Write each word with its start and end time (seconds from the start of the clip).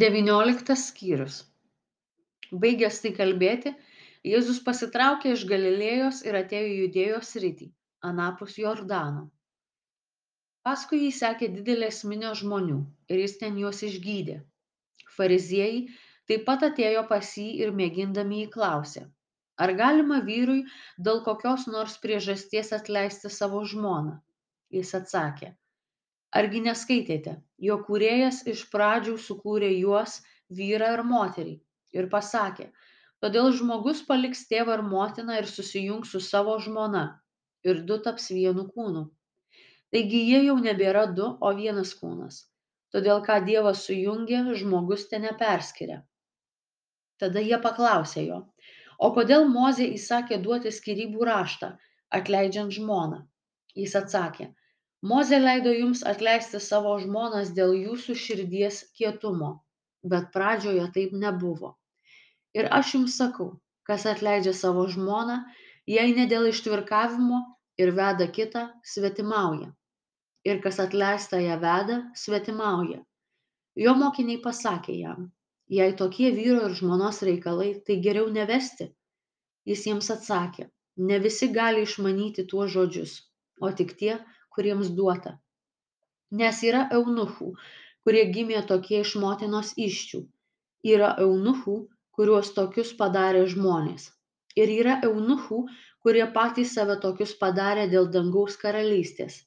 devynioliktas 0.00 0.86
skyrius. 0.88 1.42
Baigęs 2.64 3.00
tai 3.04 3.12
kalbėti 3.18 3.72
jėzus 4.32 4.60
pasitraukė 4.66 5.34
iš 5.36 5.44
galilėjos 5.52 6.22
ir 6.28 6.38
atėjo 6.40 6.70
į 6.72 6.78
judėjos 6.82 7.32
sritį 7.36 7.68
anapus 8.10 8.58
jordano. 8.60 9.28
Paskui 10.66 11.02
jį 11.04 11.12
sekė 11.18 11.48
didelės 11.56 12.02
minios 12.08 12.40
žmonių 12.40 12.78
ir 13.12 13.24
jis 13.24 13.38
ten 13.40 13.58
juos 13.60 13.82
išgydė. 13.88 14.38
Fariziejai 15.16 15.88
taip 16.30 16.46
pat 16.48 16.68
atėjo 16.70 17.02
pas 17.08 17.34
jį 17.36 17.48
ir 17.64 17.74
mėgindami 17.82 18.44
jį 18.44 18.52
klausė 18.56 19.08
ar 19.64 19.72
galima 19.78 20.20
vyrui 20.26 20.62
dėl 21.06 21.20
kokios 21.26 21.66
nors 21.74 21.98
priežasties 22.04 22.72
atleisti 22.78 23.30
savo 23.30 23.60
žmoną? 23.72 24.14
Jis 24.72 24.94
atsakė 24.98 25.52
argi 26.40 26.62
neskaitėte? 26.66 27.36
Jog 27.66 27.86
kūrėjas 27.88 28.42
iš 28.52 28.64
pradžių 28.72 29.16
sukūrė 29.26 29.70
juos 29.74 30.20
vyrą 30.60 30.92
ir 30.96 31.02
moterį. 31.08 31.56
Ir 31.98 32.08
pasakė 32.12 32.70
todėl 33.22 33.50
žmogus 33.58 34.00
paliks 34.08 34.46
tėvą 34.50 34.78
ir 34.78 34.84
motiną 34.92 35.40
ir 35.40 35.50
susijungs 35.50 36.14
su 36.14 36.20
savo 36.28 36.58
žmona. 36.66 37.04
Ir 37.68 37.84
du 37.88 37.98
taps 38.06 38.30
vienu 38.34 38.66
kūnu. 38.74 39.04
Taigi 39.94 40.22
jie 40.28 40.40
jau 40.46 40.56
nebėra 40.58 41.04
du 41.18 41.28
o 41.38 41.52
vienas 41.58 41.92
kūnas. 42.00 42.40
Todėl 42.92 43.20
ką 43.26 43.38
dievas 43.46 43.84
sujungė 43.86 44.42
žmogus 44.62 45.06
te 45.10 45.20
neperskiria. 45.22 46.00
Tada 47.22 47.44
jie 47.44 47.60
paklausė 47.62 48.24
jo 48.26 48.40
o 49.02 49.10
kodėl 49.16 49.48
mozė 49.50 49.88
įsakė 49.98 50.38
duoti 50.46 50.72
skyrybų 50.74 51.26
raštą 51.28 51.70
atleidžiant 52.18 52.74
žmoną? 52.76 53.22
Jis 53.78 53.94
atsakė 53.98 54.50
mozė 55.10 55.38
leido 55.42 55.72
jums 55.74 56.02
atleisti 56.12 56.60
savo 56.66 56.94
žmonas 57.02 57.52
dėl 57.58 57.74
jūsų 57.78 58.16
širdies 58.24 58.78
kietumo 58.98 59.52
bet 60.12 60.30
pradžioje 60.34 60.86
taip 60.94 61.12
nebuvo. 61.24 61.74
Ir 62.58 62.68
aš 62.78 62.94
jums 62.96 63.18
sakau 63.20 63.50
kas 63.88 64.06
atleidžia 64.14 64.54
savo 64.54 64.86
žmoną 64.94 65.38
jei 65.90 66.14
ne 66.16 66.26
dėl 66.30 66.48
ištvirkavimo 66.50 67.42
ir 67.82 67.94
veda 67.98 68.28
kitą 68.38 68.64
svetimauja. 68.94 69.70
Ir 70.46 70.58
kas 70.62 70.80
atleistąją 70.82 71.58
veda 71.62 72.00
svetimauja. 72.24 72.98
Jo 73.78 73.94
mokiniai 73.98 74.42
pasakė 74.42 74.98
jam 74.98 75.30
jei 75.72 75.94
tokie 75.96 76.30
vyro 76.36 76.68
ir 76.68 76.74
žmonos 76.78 77.22
reikalai 77.26 77.70
tai 77.86 77.96
geriau 78.06 78.28
nevesti. 78.32 78.90
Jis 79.70 79.84
jiems 79.86 80.10
atsakė 80.14 80.66
ne 81.08 81.18
visi 81.24 81.48
gali 81.58 81.84
išmanyti 81.86 82.44
tuos 82.50 82.72
žodžius 82.74 83.14
o 83.62 83.70
tik 83.78 83.94
tie 84.00 84.16
kuriems 84.56 84.90
duota. 84.98 85.36
Nes 86.40 86.62
yra 86.68 86.82
eunuchų 86.98 87.52
kurie 88.06 88.24
gimė 88.34 88.62
tokie 88.72 89.00
iš 89.04 89.14
motinos 89.24 89.72
įsčių 89.86 90.22
yra 90.94 91.12
eunuchų 91.24 91.76
kuriuos 92.18 92.52
tokius 92.56 92.92
padarė 93.00 93.46
žmonės. 93.54 94.10
Ir 94.58 94.72
yra 94.80 94.98
eunuchų 95.08 95.62
kurie 96.04 96.26
patys 96.36 96.74
save 96.76 96.98
tokius 97.04 97.32
padarė 97.44 97.86
dėl 97.94 98.10
dangaus 98.16 98.58
karalystės. 98.64 99.40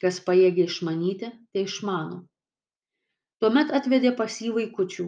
Kas 0.00 0.20
pajėgia 0.24 0.68
išmanyti 0.70 1.30
tai 1.52 1.64
išmano. 1.66 2.22
Tuomet 3.40 3.72
atvedė 3.78 4.12
pas 4.16 4.40
jį 4.40 4.52
vaikučių 4.60 5.06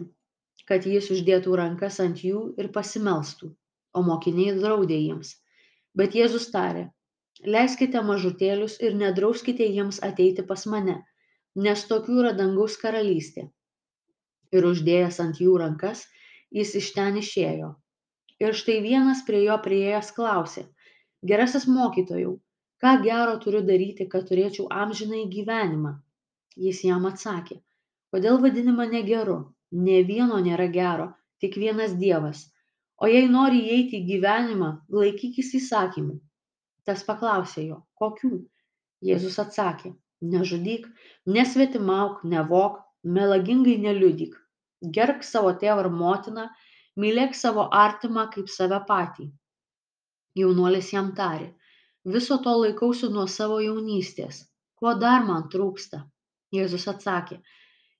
kad 0.69 0.85
jis 0.85 1.07
uždėtų 1.15 1.55
rankas 1.57 1.97
ant 2.03 2.19
jų 2.21 2.41
ir 2.61 2.69
pasimelstų 2.75 3.47
o 3.97 4.03
mokiniai 4.05 4.53
draudė 4.59 4.99
jiems. 4.99 5.31
Bet 5.97 6.17
jėzus 6.17 6.45
tarė 6.53 6.83
leiskite 7.45 8.01
mažutėlius 8.03 8.79
ir 8.83 8.97
nedrauskite 8.99 9.67
jiems 9.67 10.01
ateiti 10.03 10.45
pas 10.51 10.65
mane 10.65 10.97
nes 11.55 11.83
tokių 11.89 12.17
yra 12.23 12.33
dangaus 12.37 12.77
karalystė. 12.81 13.49
Ir 14.55 14.65
uždėjęs 14.65 15.19
ant 15.23 15.39
jų 15.41 15.57
rankas 15.61 16.05
jis 16.55 16.75
iš 16.81 16.91
ten 16.95 17.17
išėjo. 17.21 17.75
Ir 18.39 18.55
štai 18.55 18.79
vienas 18.81 19.23
prie 19.27 19.43
jo 19.45 19.57
priėjęs 19.63 20.11
klausė 20.15 20.65
gerasis 21.29 21.65
mokytojau 21.67 22.37
ką 22.81 22.93
gero 23.03 23.35
turiu 23.43 23.61
daryti 23.67 24.07
kad 24.07 24.27
turėčiau 24.29 24.69
amžinąjį 24.71 25.25
gyvenimą? 25.33 25.97
Jis 26.55 26.83
jam 26.87 27.05
atsakė 27.09 27.59
kodėl 28.13 28.39
vadini 28.43 28.71
mane 28.73 29.03
geru 29.09 29.39
nė 29.87 29.99
vieno 30.07 30.39
nėra 30.45 30.69
gero 30.77 31.11
tik 31.43 31.57
vienas 31.59 31.93
dievas. 31.99 32.47
O 32.99 33.07
jei 33.07 33.27
nori 33.31 33.59
įeiti 33.67 33.99
į 33.99 34.07
gyvenimą 34.07 34.71
laikykis 34.91 35.53
įsakymų 35.59 36.15
tas 36.87 37.03
paklausė 37.07 37.65
jo 37.67 37.79
kokių? 38.01 38.31
Jėzus 39.09 39.37
atsakė 39.43 39.93
nežudyk 40.33 40.87
nesvetimauk 41.37 42.23
nevok 42.33 42.79
melagingai 43.17 43.77
neliudyk. 43.85 44.33
Gerbk 44.95 45.23
savo 45.27 45.53
tėvą 45.61 45.85
ir 45.85 45.91
motiną 46.01 46.47
mylėk 47.03 47.35
savo 47.35 47.67
artimą 47.83 48.27
kaip 48.33 48.51
save 48.51 48.81
patį. 48.89 49.29
Jaunuolis 50.39 50.91
jam 50.95 51.13
tarė 51.15 51.53
viso 52.15 52.39
to 52.43 52.57
laikausi 52.63 53.09
nuo 53.15 53.27
savo 53.27 53.59
jaunystės. 53.63 54.43
Ko 54.79 54.93
dar 54.95 55.25
man 55.27 55.47
trūksta? 55.53 56.05
Jėzus 56.55 56.87
atsakė 56.91 57.39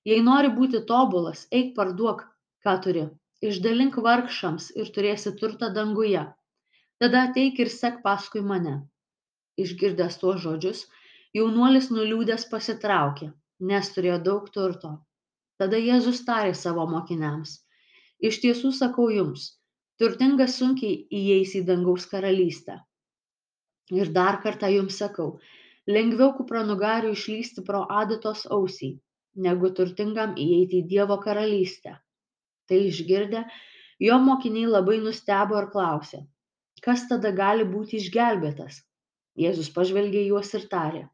jei 0.08 0.20
nori 0.26 0.50
būti 0.56 0.82
tobulas 0.90 1.46
eik 1.58 1.74
parduok 1.76 2.24
ką 2.64 2.76
turi. 2.84 3.08
Išdalink 3.48 3.96
vargšams 4.04 4.68
ir 4.76 4.90
turėsi 4.94 5.32
turtą 5.40 5.70
danguje 5.76 6.24
tada 7.02 7.26
ateik 7.28 7.60
ir 7.64 7.72
sek 7.74 8.00
paskui 8.06 8.44
mane. 8.52 8.78
Išgirdęs 9.60 10.20
tuos 10.22 10.40
žodžius 10.46 10.86
jaunuolis 11.36 11.90
nuliūdęs 11.94 12.48
pasitraukė 12.52 13.32
nes 13.60 13.90
turėjo 13.94 14.18
daug 14.26 14.48
turto. 14.54 14.90
Tada 15.60 15.78
jėzus 15.80 16.22
tarė 16.24 16.52
savo 16.56 16.86
mokiniams 16.88 17.58
iš 18.28 18.38
tiesų 18.44 18.70
sakau 18.76 19.08
jums 19.12 19.44
turtingas 20.00 20.56
sunkiai 20.60 20.96
įeis 21.18 21.52
į 21.56 21.62
dangaus 21.68 22.06
karalystę. 22.08 22.78
Ir 23.92 24.12
dar 24.16 24.40
kartą 24.44 24.70
jums 24.72 24.96
sakau 25.02 25.30
lengviau 25.96 26.32
kupranugariui 26.38 27.16
išlysti 27.16 27.64
pro 27.68 27.82
adatos 28.02 28.46
ausį 28.56 28.90
negu 29.46 29.70
turtingam 29.76 30.36
įeiti 30.44 30.80
į 30.80 30.88
dievo 30.94 31.18
karalystę. 31.24 31.96
Tai 32.68 32.78
išgirdę 32.88 33.44
jo 34.06 34.18
mokiniai 34.24 34.68
labai 34.72 35.00
nustebo 35.04 35.58
ir 35.60 35.68
klausė 35.74 36.24
kas 36.86 37.06
tada 37.10 37.32
gali 37.40 37.66
būti 37.74 37.98
išgelbėtas? 38.00 38.80
Jėzus 39.40 39.70
pažvelgė 39.76 40.24
į 40.24 40.30
juos 40.32 40.52
ir 40.58 40.66
tarė 40.72 41.04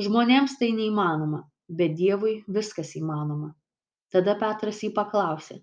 žmonėms 0.00 0.56
tai 0.60 0.70
neįmanoma 0.76 1.42
bet 1.80 1.96
dievui 1.98 2.34
viskas 2.58 2.94
įmanoma. 2.98 3.50
Tada 4.14 4.36
petras 4.42 4.82
jį 4.84 4.92
paklausė 4.96 5.60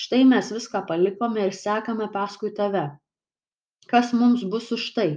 štai 0.00 0.22
mes 0.32 0.50
viską 0.54 0.84
palikome 0.88 1.44
ir 1.48 1.56
sekame 1.56 2.08
paskui 2.14 2.54
tave. 2.56 2.86
Kas 3.90 4.14
mums 4.16 4.46
bus 4.54 4.70
už 4.76 4.90
tai? 4.96 5.10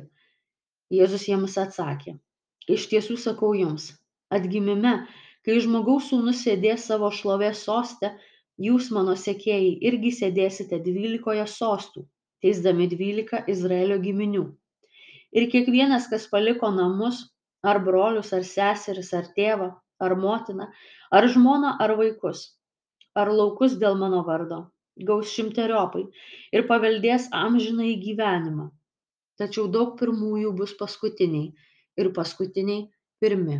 Jėzus 0.93 1.27
jiems 1.29 1.57
atsakė 1.61 2.17
iš 2.67 2.87
tiesų 2.91 3.17
sakau 3.19 3.51
jums 3.57 3.89
atgimime 4.31 4.93
kai 5.45 5.59
žmogaus 5.63 6.09
sūnus 6.11 6.43
sėdės 6.45 6.87
savo 6.89 7.09
šlovės 7.11 7.63
soste 7.67 8.13
jūs 8.67 8.89
mano 8.95 9.15
sekėjai 9.19 9.73
irgi 9.89 10.11
sėdėsite 10.19 10.79
dvylikoje 10.85 11.45
sostų 11.49 12.05
teisdami 12.43 12.89
dvylika 12.91 13.43
izraelio 13.53 13.99
giminių. 14.03 14.43
Ir 15.33 15.47
kiekvienas 15.53 16.09
kas 16.11 16.27
paliko 16.31 16.69
namus 16.75 17.23
ar 17.71 17.79
brolius 17.87 18.33
ar 18.37 18.43
seseris 18.49 19.13
ar 19.19 19.31
tėvą 19.37 19.71
ar 20.07 20.15
motiną 20.25 20.69
ar 21.19 21.29
žmoną 21.35 21.73
ar 21.85 21.95
vaikus 21.99 22.45
ar 23.23 23.31
laukus 23.39 23.75
dėl 23.83 23.97
mano 24.03 24.21
vardo 24.29 24.59
gaus 25.09 25.33
šimteriopai 25.35 26.03
ir 26.57 26.65
paveldės 26.69 27.29
amžinąjį 27.43 27.93
gyvenimą. 28.07 28.67
Tačiau 29.41 29.69
daug 29.75 29.95
pirmųjų 30.01 30.51
bus 30.59 30.75
paskutiniai 30.81 31.47
ir 32.03 32.11
paskutiniai 32.17 32.83
pirmi 33.23 33.57